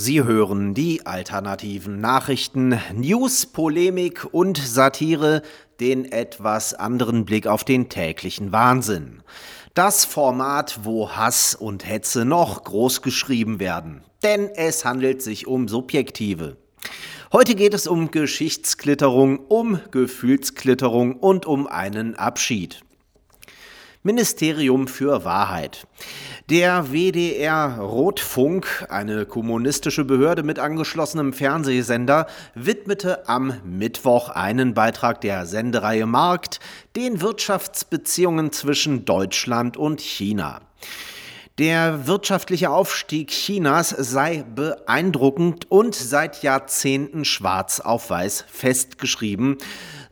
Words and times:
Sie 0.00 0.22
hören 0.22 0.74
die 0.74 1.06
alternativen 1.06 2.00
Nachrichten, 2.00 2.80
News, 2.94 3.46
Polemik 3.46 4.28
und 4.30 4.56
Satire, 4.56 5.42
den 5.80 6.04
etwas 6.04 6.72
anderen 6.72 7.24
Blick 7.24 7.48
auf 7.48 7.64
den 7.64 7.88
täglichen 7.88 8.52
Wahnsinn. 8.52 9.24
Das 9.74 10.04
Format, 10.04 10.84
wo 10.84 11.10
Hass 11.10 11.56
und 11.56 11.84
Hetze 11.84 12.24
noch 12.24 12.62
groß 12.62 13.02
geschrieben 13.02 13.58
werden. 13.58 14.04
Denn 14.22 14.48
es 14.54 14.84
handelt 14.84 15.20
sich 15.20 15.48
um 15.48 15.66
Subjektive. 15.66 16.58
Heute 17.32 17.56
geht 17.56 17.74
es 17.74 17.88
um 17.88 18.12
Geschichtsklitterung, 18.12 19.40
um 19.48 19.80
Gefühlsklitterung 19.90 21.16
und 21.16 21.44
um 21.44 21.66
einen 21.66 22.14
Abschied. 22.14 22.84
Ministerium 24.04 24.86
für 24.86 25.24
Wahrheit. 25.24 25.88
Der 26.50 26.94
WDR 26.94 27.76
Rotfunk, 27.78 28.86
eine 28.88 29.26
kommunistische 29.26 30.06
Behörde 30.06 30.42
mit 30.42 30.58
angeschlossenem 30.58 31.34
Fernsehsender, 31.34 32.26
widmete 32.54 33.28
am 33.28 33.60
Mittwoch 33.64 34.30
einen 34.30 34.72
Beitrag 34.72 35.20
der 35.20 35.44
Sendereihe 35.44 36.06
Markt 36.06 36.60
den 36.96 37.20
Wirtschaftsbeziehungen 37.20 38.50
zwischen 38.50 39.04
Deutschland 39.04 39.76
und 39.76 40.00
China. 40.00 40.62
Der 41.58 42.06
wirtschaftliche 42.06 42.70
Aufstieg 42.70 43.28
Chinas 43.28 43.90
sei 43.90 44.42
beeindruckend 44.54 45.70
und 45.70 45.94
seit 45.94 46.42
Jahrzehnten 46.42 47.26
schwarz 47.26 47.78
auf 47.80 48.08
weiß 48.08 48.46
festgeschrieben. 48.48 49.58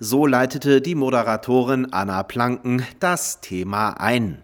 So 0.01 0.27
leitete 0.27 0.83
die 0.83 0.97
Moderatorin 0.97 1.95
Anna 1.95 2.23
Planken 2.25 2.85
das 3.01 3.41
Thema 3.41 3.93
ein. 3.93 4.43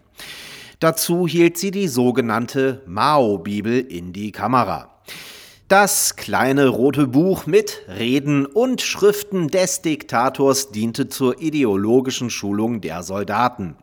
Dazu 0.83 1.27
hielt 1.29 1.57
sie 1.57 1.71
die 1.71 1.87
sogenannte 1.87 2.81
Mao-Bibel 2.85 3.79
in 3.79 4.11
die 4.11 4.33
Kamera. 4.33 4.89
Das 5.69 6.17
kleine 6.17 6.67
rote 6.67 7.07
Buch 7.07 7.45
mit 7.45 7.83
Reden 7.87 8.45
und 8.45 8.81
Schriften 8.81 9.47
des 9.47 9.81
Diktators 9.81 10.71
diente 10.71 11.07
zur 11.07 11.41
ideologischen 11.41 12.29
Schulung 12.29 12.81
der 12.81 13.01
Soldaten. 13.01 13.77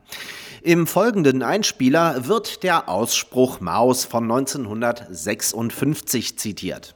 Im 0.61 0.87
folgenden 0.87 1.43
Einspieler 1.43 2.29
wird 2.29 2.65
der 2.65 2.91
Ausspruch 2.91 3.61
Maus 3.61 4.05
von 4.05 4.25
1956 4.25 6.37
zitiert. 6.37 6.95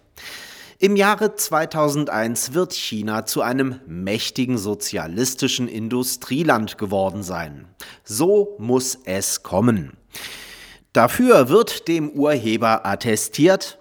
Im 0.84 0.96
Jahre 0.96 1.34
2001 1.34 2.52
wird 2.52 2.74
China 2.74 3.24
zu 3.24 3.40
einem 3.40 3.80
mächtigen 3.86 4.58
sozialistischen 4.58 5.66
Industrieland 5.66 6.76
geworden 6.76 7.22
sein. 7.22 7.68
So 8.04 8.54
muss 8.58 8.98
es 9.06 9.42
kommen. 9.42 9.94
Dafür 10.92 11.48
wird 11.48 11.88
dem 11.88 12.10
Urheber 12.10 12.84
attestiert, 12.84 13.78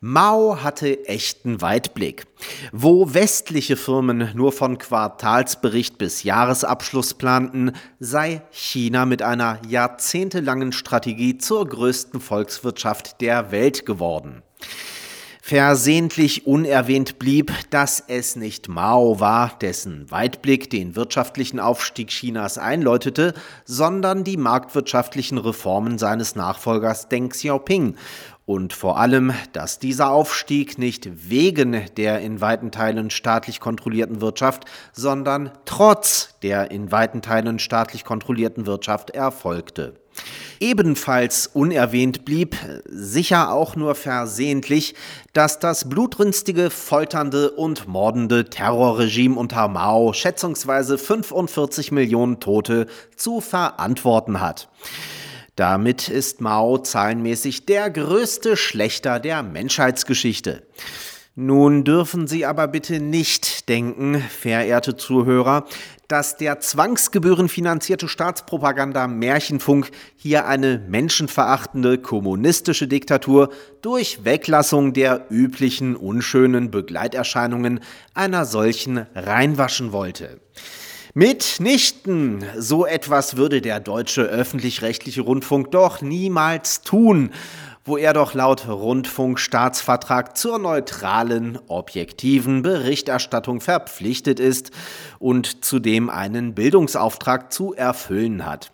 Mao 0.00 0.60
hatte 0.60 1.06
echten 1.06 1.60
Weitblick. 1.60 2.24
Wo 2.72 3.14
westliche 3.14 3.76
Firmen 3.76 4.30
nur 4.34 4.50
von 4.50 4.76
Quartalsbericht 4.76 5.98
bis 5.98 6.24
Jahresabschluss 6.24 7.14
planten, 7.14 7.74
sei 8.00 8.42
China 8.50 9.06
mit 9.06 9.22
einer 9.22 9.60
jahrzehntelangen 9.68 10.72
Strategie 10.72 11.38
zur 11.38 11.68
größten 11.68 12.20
Volkswirtschaft 12.20 13.20
der 13.20 13.52
Welt 13.52 13.86
geworden. 13.86 14.42
Versehentlich 15.42 16.46
unerwähnt 16.46 17.18
blieb, 17.18 17.52
dass 17.70 18.04
es 18.06 18.36
nicht 18.36 18.68
Mao 18.68 19.20
war, 19.20 19.56
dessen 19.60 20.10
Weitblick 20.10 20.68
den 20.68 20.96
wirtschaftlichen 20.96 21.58
Aufstieg 21.58 22.08
Chinas 22.08 22.58
einläutete, 22.58 23.34
sondern 23.64 24.22
die 24.22 24.36
marktwirtschaftlichen 24.36 25.38
Reformen 25.38 25.98
seines 25.98 26.36
Nachfolgers 26.36 27.08
Deng 27.08 27.30
Xiaoping 27.30 27.96
und 28.50 28.72
vor 28.72 28.98
allem, 28.98 29.32
dass 29.52 29.78
dieser 29.78 30.10
Aufstieg 30.10 30.76
nicht 30.76 31.30
wegen 31.30 31.84
der 31.96 32.20
in 32.20 32.40
weiten 32.40 32.72
Teilen 32.72 33.10
staatlich 33.10 33.60
kontrollierten 33.60 34.20
Wirtschaft, 34.20 34.64
sondern 34.92 35.52
trotz 35.66 36.34
der 36.42 36.72
in 36.72 36.90
weiten 36.90 37.22
Teilen 37.22 37.60
staatlich 37.60 38.04
kontrollierten 38.04 38.66
Wirtschaft 38.66 39.10
erfolgte. 39.10 39.94
Ebenfalls 40.60 41.46
unerwähnt 41.46 42.26
blieb, 42.26 42.54
sicher 42.84 43.52
auch 43.52 43.76
nur 43.76 43.94
versehentlich, 43.94 44.94
dass 45.32 45.58
das 45.58 45.88
blutrünstige, 45.88 46.68
folternde 46.68 47.52
und 47.52 47.88
mordende 47.88 48.44
Terrorregime 48.44 49.36
unter 49.36 49.68
Mao 49.68 50.12
schätzungsweise 50.12 50.98
45 50.98 51.92
Millionen 51.92 52.40
Tote 52.40 52.86
zu 53.16 53.40
verantworten 53.40 54.40
hat. 54.40 54.68
Damit 55.56 56.08
ist 56.08 56.40
Mao 56.40 56.78
zahlenmäßig 56.78 57.66
der 57.66 57.90
größte 57.90 58.56
Schlechter 58.56 59.18
der 59.18 59.42
Menschheitsgeschichte. 59.42 60.62
Nun 61.36 61.84
dürfen 61.84 62.26
Sie 62.26 62.44
aber 62.44 62.66
bitte 62.66 62.98
nicht 62.98 63.68
denken, 63.68 64.20
verehrte 64.20 64.96
Zuhörer, 64.96 65.64
dass 66.08 66.36
der 66.36 66.58
zwangsgebührenfinanzierte 66.58 68.08
Staatspropaganda 68.08 69.06
Märchenfunk 69.06 69.92
hier 70.16 70.46
eine 70.46 70.84
menschenverachtende 70.88 71.98
kommunistische 71.98 72.88
Diktatur 72.88 73.50
durch 73.80 74.24
Weglassung 74.24 74.92
der 74.92 75.26
üblichen 75.30 75.94
unschönen 75.94 76.72
Begleiterscheinungen 76.72 77.78
einer 78.12 78.44
solchen 78.44 79.06
reinwaschen 79.14 79.92
wollte. 79.92 80.40
Mitnichten. 81.14 82.44
So 82.56 82.86
etwas 82.86 83.36
würde 83.36 83.60
der 83.60 83.80
deutsche 83.80 84.22
öffentlich-rechtliche 84.22 85.22
Rundfunk 85.22 85.70
doch 85.72 86.02
niemals 86.02 86.82
tun, 86.82 87.30
wo 87.84 87.96
er 87.96 88.12
doch 88.12 88.34
laut 88.34 88.68
Rundfunkstaatsvertrag 88.68 90.36
zur 90.36 90.58
neutralen, 90.58 91.58
objektiven 91.68 92.62
Berichterstattung 92.62 93.60
verpflichtet 93.60 94.38
ist 94.40 94.70
und 95.18 95.64
zudem 95.64 96.10
einen 96.10 96.54
Bildungsauftrag 96.54 97.52
zu 97.52 97.74
erfüllen 97.74 98.44
hat. 98.44 98.72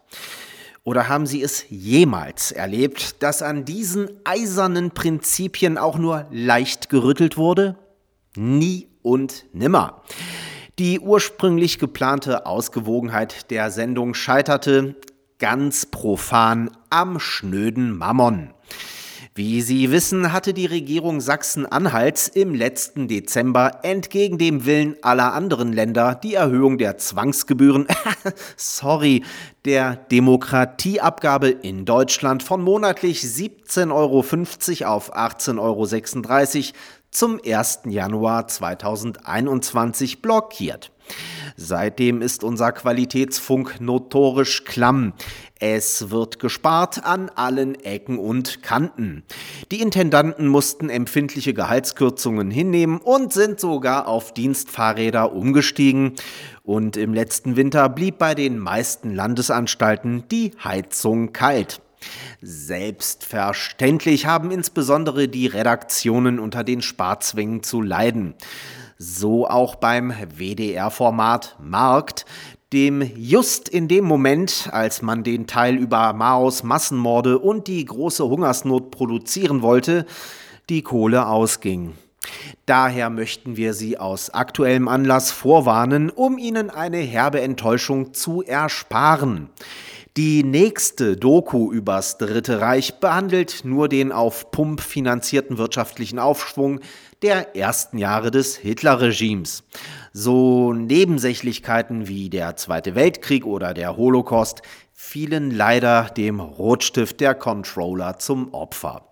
Oder 0.82 1.08
haben 1.08 1.26
Sie 1.26 1.42
es 1.42 1.64
jemals 1.68 2.52
erlebt, 2.52 3.22
dass 3.22 3.42
an 3.42 3.64
diesen 3.64 4.08
eisernen 4.24 4.92
Prinzipien 4.92 5.78
auch 5.78 5.98
nur 5.98 6.26
leicht 6.30 6.90
gerüttelt 6.90 7.36
wurde? 7.36 7.76
Nie 8.36 8.88
und 9.02 9.46
nimmer. 9.52 10.02
Die 10.78 11.00
ursprünglich 11.00 11.78
geplante 11.78 12.46
Ausgewogenheit 12.46 13.50
der 13.50 13.70
Sendung 13.70 14.14
scheiterte 14.14 14.94
ganz 15.38 15.86
profan 15.86 16.70
am 16.90 17.18
schnöden 17.18 17.96
Mammon. 17.96 18.52
Wie 19.36 19.60
Sie 19.60 19.90
wissen, 19.90 20.32
hatte 20.32 20.54
die 20.54 20.64
Regierung 20.64 21.20
Sachsen-Anhalts 21.20 22.28
im 22.28 22.54
letzten 22.54 23.06
Dezember 23.06 23.80
entgegen 23.82 24.38
dem 24.38 24.64
Willen 24.64 24.96
aller 25.02 25.34
anderen 25.34 25.74
Länder 25.74 26.14
die 26.14 26.32
Erhöhung 26.32 26.78
der 26.78 26.96
Zwangsgebühren, 26.96 27.86
sorry, 28.56 29.24
der 29.66 29.96
Demokratieabgabe 29.96 31.50
in 31.50 31.84
Deutschland 31.84 32.44
von 32.44 32.62
monatlich 32.62 33.20
17,50 33.20 33.92
Euro 33.92 34.94
auf 34.94 35.14
18,36 35.14 35.58
Euro 35.60 36.78
zum 37.10 37.38
1. 37.44 37.80
Januar 37.84 38.48
2021 38.48 40.22
blockiert. 40.22 40.92
Seitdem 41.56 42.22
ist 42.22 42.44
unser 42.44 42.72
Qualitätsfunk 42.72 43.80
notorisch 43.80 44.64
klamm. 44.64 45.14
Es 45.58 46.10
wird 46.10 46.38
gespart 46.38 47.04
an 47.04 47.30
allen 47.30 47.76
Ecken 47.76 48.18
und 48.18 48.62
Kanten. 48.62 49.24
Die 49.72 49.80
Intendanten 49.80 50.48
mussten 50.48 50.90
empfindliche 50.90 51.54
Gehaltskürzungen 51.54 52.50
hinnehmen 52.50 52.98
und 52.98 53.32
sind 53.32 53.58
sogar 53.58 54.06
auf 54.06 54.34
Dienstfahrräder 54.34 55.32
umgestiegen. 55.32 56.12
Und 56.62 56.98
im 56.98 57.14
letzten 57.14 57.56
Winter 57.56 57.88
blieb 57.88 58.18
bei 58.18 58.34
den 58.34 58.58
meisten 58.58 59.14
Landesanstalten 59.14 60.24
die 60.30 60.52
Heizung 60.62 61.32
kalt. 61.32 61.80
Selbstverständlich 62.42 64.26
haben 64.26 64.50
insbesondere 64.50 65.28
die 65.28 65.46
Redaktionen 65.46 66.38
unter 66.38 66.64
den 66.64 66.82
Sparzwängen 66.82 67.62
zu 67.62 67.80
leiden. 67.80 68.34
So 68.98 69.46
auch 69.46 69.74
beim 69.74 70.10
WDR-Format 70.10 71.56
Markt, 71.60 72.24
dem 72.72 73.02
just 73.16 73.68
in 73.68 73.88
dem 73.88 74.04
Moment, 74.04 74.70
als 74.72 75.02
man 75.02 75.22
den 75.22 75.46
Teil 75.46 75.76
über 75.76 76.14
Maos 76.14 76.62
Massenmorde 76.62 77.38
und 77.38 77.66
die 77.66 77.84
große 77.84 78.24
Hungersnot 78.24 78.90
produzieren 78.90 79.60
wollte, 79.60 80.06
die 80.70 80.82
Kohle 80.82 81.26
ausging. 81.26 81.92
Daher 82.64 83.10
möchten 83.10 83.56
wir 83.56 83.74
Sie 83.74 83.98
aus 83.98 84.30
aktuellem 84.30 84.88
Anlass 84.88 85.30
vorwarnen, 85.30 86.08
um 86.10 86.38
Ihnen 86.38 86.70
eine 86.70 86.98
herbe 86.98 87.40
Enttäuschung 87.42 88.14
zu 88.14 88.42
ersparen. 88.42 89.50
Die 90.16 90.42
nächste 90.42 91.18
Doku 91.18 91.70
übers 91.70 92.16
Dritte 92.16 92.62
Reich 92.62 93.00
behandelt 93.00 93.60
nur 93.64 93.90
den 93.90 94.12
auf 94.12 94.50
Pump 94.50 94.80
finanzierten 94.80 95.58
wirtschaftlichen 95.58 96.18
Aufschwung 96.18 96.80
der 97.22 97.56
ersten 97.56 97.98
Jahre 97.98 98.30
des 98.30 98.56
Hitlerregimes. 98.56 99.64
So 100.12 100.72
Nebensächlichkeiten 100.72 102.08
wie 102.08 102.30
der 102.30 102.56
Zweite 102.56 102.94
Weltkrieg 102.94 103.46
oder 103.46 103.74
der 103.74 103.96
Holocaust 103.96 104.62
fielen 104.92 105.50
leider 105.50 106.04
dem 106.16 106.40
Rotstift 106.40 107.20
der 107.20 107.34
Controller 107.34 108.18
zum 108.18 108.52
Opfer. 108.54 109.08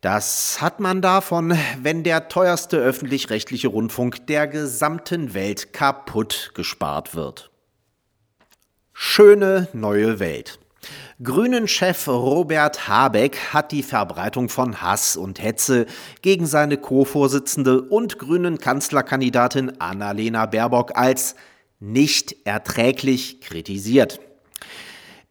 Das 0.00 0.60
hat 0.60 0.78
man 0.78 1.02
davon, 1.02 1.58
wenn 1.82 2.04
der 2.04 2.28
teuerste 2.28 2.76
öffentlich-rechtliche 2.76 3.68
Rundfunk 3.68 4.26
der 4.26 4.46
gesamten 4.46 5.34
Welt 5.34 5.72
kaputt 5.72 6.52
gespart 6.54 7.14
wird. 7.14 7.50
Schöne 8.92 9.68
neue 9.72 10.20
Welt. 10.20 10.58
Grünen-Chef 11.22 12.08
Robert 12.08 12.88
Habeck 12.88 13.38
hat 13.54 13.72
die 13.72 13.82
Verbreitung 13.82 14.50
von 14.50 14.82
Hass 14.82 15.16
und 15.16 15.42
Hetze 15.42 15.86
gegen 16.20 16.44
seine 16.44 16.76
Co-Vorsitzende 16.76 17.80
und 17.80 18.18
grünen 18.18 18.58
Kanzlerkandidatin 18.58 19.80
Annalena 19.80 20.44
Baerbock 20.44 20.94
als 20.94 21.34
nicht 21.80 22.36
erträglich 22.46 23.40
kritisiert. 23.40 24.20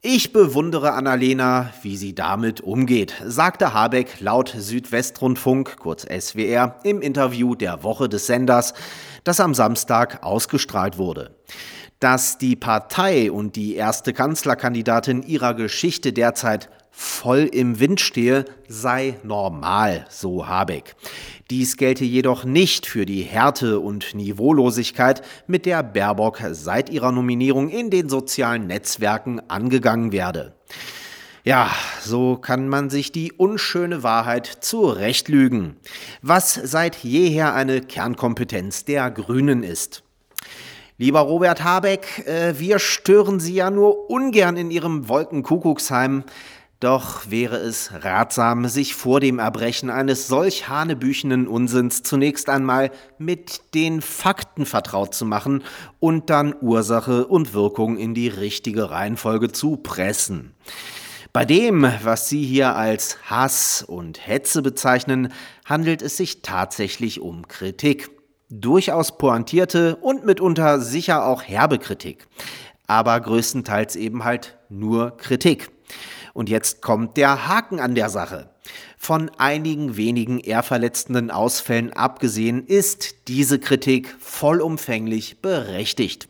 Ich 0.02 0.34
bewundere 0.34 0.94
Annalena, 0.94 1.72
wie 1.84 1.98
sie 1.98 2.16
damit 2.16 2.62
umgeht, 2.62 3.14
sagte 3.24 3.76
Habeck 3.76 4.20
laut 4.22 4.56
Südwestrundfunk, 4.58 5.78
kurz 5.78 6.02
SWR, 6.04 6.80
im 6.84 7.00
Interview 7.00 7.54
der 7.54 7.84
Woche 7.84 8.10
des 8.10 8.26
Senders, 8.26 8.74
das 9.24 9.40
am 9.40 9.54
Samstag 9.54 10.24
ausgestrahlt 10.24 10.98
wurde 10.98 11.36
dass 12.00 12.38
die 12.38 12.56
Partei 12.56 13.32
und 13.32 13.56
die 13.56 13.76
erste 13.76 14.14
Kanzlerkandidatin 14.14 15.24
ihrer 15.24 15.54
Geschichte 15.54 16.14
derzeit 16.14 16.70
voll 16.98 17.50
im 17.52 17.80
Wind 17.82 18.00
stehe, 18.00 18.46
sei 18.70 19.18
normal, 19.24 20.06
so 20.10 20.48
Habeck. 20.48 20.96
Dies 21.50 21.76
gelte 21.76 22.06
jedoch 22.06 22.46
nicht 22.46 22.86
für 22.86 23.06
die 23.06 23.24
Härte 23.24 23.82
und 23.82 24.16
Niveaulosigkeit, 24.16 25.22
mit 25.46 25.66
der 25.66 25.84
Baerbock 25.84 26.40
seit 26.52 26.90
ihrer 26.90 27.12
Nominierung 27.12 27.70
in 27.70 27.90
den 27.90 28.08
sozialen 28.08 28.68
Netzwerken 28.68 29.42
angegangen 29.50 30.14
werde. 30.14 30.56
Ja, 31.44 31.70
so 32.02 32.38
kann 32.38 32.70
man 32.70 32.90
sich 32.90 33.12
die 33.12 33.32
unschöne 33.34 34.02
Wahrheit 34.02 34.48
zurechtlügen, 34.62 35.76
was 36.24 36.56
seit 36.56 36.96
jeher 36.96 37.54
eine 37.54 37.82
Kernkompetenz 37.82 38.86
der 38.86 39.12
Grünen 39.12 39.62
ist. 39.62 40.05
Lieber 40.98 41.20
Robert 41.20 41.62
Habeck, 41.62 42.26
äh, 42.26 42.58
wir 42.58 42.80
stören 42.80 43.42
Sie 43.42 43.56
ja 43.56 43.70
nur 43.70 44.10
ungern 44.10 44.56
in 44.56 44.72
Ihrem 44.72 45.10
Wolkenkuckucksheim. 45.10 46.24
Doch 46.80 47.30
wäre 47.30 47.58
es 47.58 47.92
ratsam, 48.02 48.68
sich 48.70 48.96
vor 48.96 49.20
dem 49.20 49.40
Erbrechen 49.40 49.90
eines 49.90 50.28
solch 50.28 50.70
hanebüchenen 50.70 51.48
Unsinns 51.50 52.04
zunächst 52.04 52.48
einmal 52.48 52.92
mit 53.18 53.74
den 53.74 54.02
Fakten 54.02 54.66
vertraut 54.66 55.14
zu 55.14 55.26
machen 55.26 55.64
und 56.00 56.30
dann 56.30 56.56
Ursache 56.62 57.28
und 57.28 57.54
Wirkung 57.54 57.98
in 57.98 58.14
die 58.14 58.30
richtige 58.30 58.90
Reihenfolge 58.90 59.52
zu 59.52 59.76
pressen. 59.76 60.54
Bei 61.34 61.44
dem, 61.44 61.86
was 62.04 62.30
Sie 62.30 62.46
hier 62.46 62.74
als 62.78 63.18
Hass 63.30 63.84
und 63.86 64.26
Hetze 64.26 64.62
bezeichnen, 64.62 65.34
handelt 65.66 66.02
es 66.02 66.16
sich 66.16 66.42
tatsächlich 66.42 67.20
um 67.20 67.50
Kritik 67.50 68.12
durchaus 68.50 69.18
pointierte 69.18 69.96
und 69.98 70.26
mitunter 70.26 70.80
sicher 70.80 71.26
auch 71.26 71.44
herbe 71.44 71.80
Kritik, 71.80 72.28
aber 72.88 73.20
größtenteils 73.20 73.96
eben 73.96 74.24
halt 74.24 74.58
nur 74.70 75.18
Kritik. 75.18 75.72
Und 76.34 76.50
jetzt 76.50 76.82
kommt 76.82 77.16
der 77.16 77.48
Haken 77.48 77.80
an 77.80 77.96
der 77.96 78.10
Sache. 78.10 78.50
Von 78.98 79.32
einigen 79.38 79.96
wenigen 79.96 80.40
ehrverletzenden 80.40 81.32
Ausfällen 81.32 81.94
abgesehen 81.94 82.66
ist 82.66 83.28
diese 83.30 83.60
Kritik 83.60 84.14
vollumfänglich 84.20 85.42
berechtigt. 85.42 86.28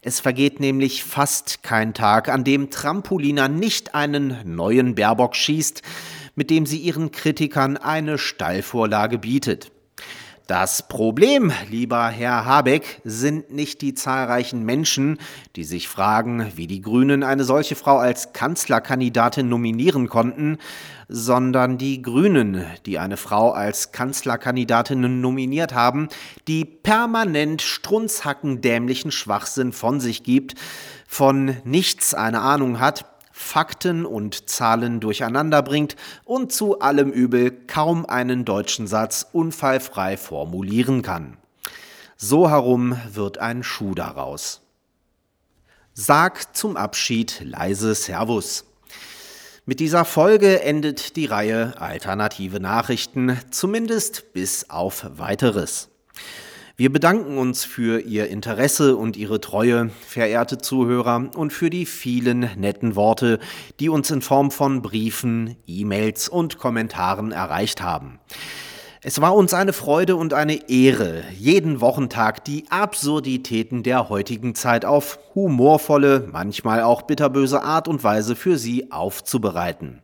Es 0.00 0.20
vergeht 0.20 0.60
nämlich 0.60 1.02
fast 1.02 1.62
kein 1.62 1.94
Tag, 1.94 2.28
an 2.28 2.44
dem 2.44 2.70
Trampolina 2.70 3.48
nicht 3.48 3.94
einen 3.94 4.36
neuen 4.44 4.94
Baerbock 4.94 5.34
schießt, 5.34 5.82
mit 6.34 6.50
dem 6.50 6.66
sie 6.66 6.78
ihren 6.78 7.10
Kritikern 7.10 7.76
eine 7.76 8.18
Stallvorlage 8.18 9.18
bietet. 9.18 9.71
Das 10.48 10.88
Problem, 10.88 11.52
lieber 11.70 12.08
Herr 12.08 12.44
Habeck, 12.44 13.00
sind 13.04 13.52
nicht 13.52 13.80
die 13.80 13.94
zahlreichen 13.94 14.64
Menschen, 14.64 15.18
die 15.54 15.62
sich 15.62 15.88
fragen, 15.88 16.50
wie 16.56 16.66
die 16.66 16.80
Grünen 16.80 17.22
eine 17.22 17.44
solche 17.44 17.76
Frau 17.76 17.98
als 17.98 18.32
Kanzlerkandidatin 18.32 19.48
nominieren 19.48 20.08
konnten, 20.08 20.58
sondern 21.08 21.78
die 21.78 22.02
Grünen, 22.02 22.66
die 22.86 22.98
eine 22.98 23.16
Frau 23.16 23.52
als 23.52 23.92
Kanzlerkandidatin 23.92 25.20
nominiert 25.20 25.74
haben, 25.74 26.08
die 26.48 26.64
permanent 26.64 27.62
strunzhackendämlichen 27.62 29.12
Schwachsinn 29.12 29.72
von 29.72 30.00
sich 30.00 30.24
gibt, 30.24 30.54
von 31.06 31.56
nichts 31.64 32.14
eine 32.14 32.40
Ahnung 32.40 32.80
hat 32.80 33.11
Fakten 33.42 34.06
und 34.06 34.48
Zahlen 34.48 35.00
durcheinander 35.00 35.62
bringt 35.62 35.96
und 36.24 36.52
zu 36.52 36.80
allem 36.80 37.10
Übel 37.10 37.50
kaum 37.66 38.06
einen 38.06 38.44
deutschen 38.44 38.86
Satz 38.86 39.26
unfallfrei 39.32 40.16
formulieren 40.16 41.02
kann. 41.02 41.36
So 42.16 42.48
herum 42.48 42.96
wird 43.12 43.38
ein 43.38 43.62
Schuh 43.62 43.94
daraus. 43.94 44.62
Sag 45.92 46.56
zum 46.56 46.76
Abschied 46.76 47.42
leise 47.44 47.94
Servus. 47.94 48.64
Mit 49.66 49.80
dieser 49.80 50.04
Folge 50.04 50.62
endet 50.62 51.16
die 51.16 51.26
Reihe 51.26 51.74
Alternative 51.78 52.60
Nachrichten, 52.60 53.38
zumindest 53.50 54.32
bis 54.32 54.70
auf 54.70 55.04
weiteres. 55.18 55.88
Wir 56.74 56.90
bedanken 56.90 57.36
uns 57.36 57.64
für 57.64 58.00
Ihr 58.00 58.28
Interesse 58.28 58.96
und 58.96 59.18
Ihre 59.18 59.42
Treue, 59.42 59.90
verehrte 60.06 60.56
Zuhörer, 60.56 61.28
und 61.36 61.52
für 61.52 61.68
die 61.68 61.84
vielen 61.84 62.48
netten 62.56 62.96
Worte, 62.96 63.40
die 63.78 63.90
uns 63.90 64.10
in 64.10 64.22
Form 64.22 64.50
von 64.50 64.80
Briefen, 64.80 65.56
E-Mails 65.66 66.30
und 66.30 66.56
Kommentaren 66.56 67.30
erreicht 67.30 67.82
haben. 67.82 68.20
Es 69.02 69.20
war 69.20 69.34
uns 69.34 69.52
eine 69.52 69.74
Freude 69.74 70.16
und 70.16 70.32
eine 70.32 70.70
Ehre, 70.70 71.24
jeden 71.38 71.82
Wochentag 71.82 72.42
die 72.46 72.64
Absurditäten 72.70 73.82
der 73.82 74.08
heutigen 74.08 74.54
Zeit 74.54 74.86
auf 74.86 75.18
humorvolle, 75.34 76.26
manchmal 76.32 76.82
auch 76.82 77.02
bitterböse 77.02 77.62
Art 77.62 77.86
und 77.86 78.02
Weise 78.02 78.34
für 78.34 78.56
Sie 78.56 78.90
aufzubereiten. 78.90 80.00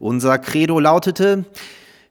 Unser 0.00 0.38
Credo 0.38 0.80
lautete, 0.80 1.44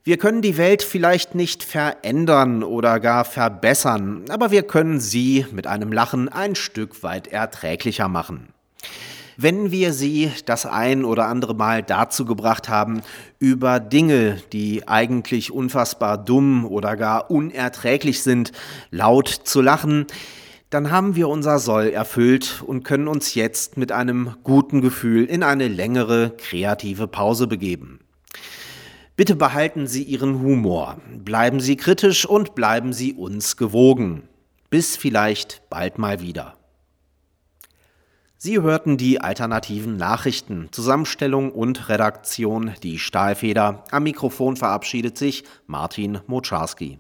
wir 0.04 0.18
können 0.18 0.42
die 0.42 0.58
Welt 0.58 0.82
vielleicht 0.82 1.36
nicht 1.36 1.64
verändern 1.64 2.64
oder 2.64 3.00
gar 3.00 3.24
verbessern, 3.24 4.26
aber 4.30 4.50
wir 4.50 4.64
können 4.64 5.00
sie 5.00 5.46
mit 5.52 5.68
einem 5.68 5.92
Lachen 5.92 6.28
ein 6.28 6.56
Stück 6.56 7.04
weit 7.04 7.28
erträglicher 7.28 8.08
machen. 8.08 8.48
Wenn 9.38 9.72
wir 9.72 9.94
sie 9.94 10.32
das 10.46 10.66
ein 10.66 11.06
oder 11.06 11.28
andere 11.28 11.54
Mal 11.54 11.84
dazu 11.84 12.26
gebracht 12.26 12.68
haben, 12.68 13.02
über 13.38 13.80
Dinge, 13.80 14.42
die 14.52 14.88
eigentlich 14.88 15.52
unfassbar 15.52 16.18
dumm 16.18 16.66
oder 16.66 16.98
gar 16.98 17.30
unerträglich 17.30 18.24
sind, 18.24 18.52
laut 18.90 19.30
zu 19.30 19.62
lachen, 19.62 20.08
dann 20.72 20.90
haben 20.90 21.16
wir 21.16 21.28
unser 21.28 21.60
Soll 21.60 21.90
erfüllt 21.90 22.64
und 22.66 22.84
können 22.84 23.08
uns 23.08 23.36
jetzt 23.36 23.78
mit 23.78 23.92
einem 23.92 24.36
guten 24.44 24.82
Gefühl 24.82 25.26
in 25.26 25.44
eine 25.44 25.68
längere 25.68 26.34
kreative 26.38 27.08
Pause 27.08 27.46
begeben. 27.46 28.01
Bitte 29.22 29.36
behalten 29.36 29.86
Sie 29.86 30.02
Ihren 30.02 30.42
Humor, 30.42 30.98
bleiben 31.16 31.60
Sie 31.60 31.76
kritisch 31.76 32.26
und 32.26 32.56
bleiben 32.56 32.92
Sie 32.92 33.14
uns 33.14 33.56
gewogen. 33.56 34.28
Bis 34.72 34.98
vielleicht 34.98 35.62
bald 35.70 36.00
mal 36.00 36.22
wieder. 36.22 36.58
Sie 38.36 38.60
hörten 38.60 38.98
die 38.98 39.22
alternativen 39.22 39.96
Nachrichten, 39.96 40.70
Zusammenstellung 40.72 41.52
und 41.52 41.88
Redaktion 41.88 42.74
Die 42.82 42.98
Stahlfeder. 42.98 43.84
Am 43.92 44.02
Mikrofon 44.02 44.58
verabschiedet 44.58 45.20
sich 45.20 45.44
Martin 45.68 46.22
Moczarski. 46.26 46.98